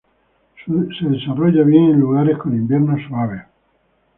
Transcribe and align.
Se 0.97 1.05
desarrolla 1.05 1.61
bien 1.61 1.91
en 1.91 1.99
lugares 1.99 2.35
con 2.39 2.55
invierno 2.57 2.97
suave. 3.07 3.43